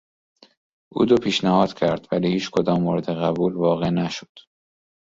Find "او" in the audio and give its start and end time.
0.93-1.05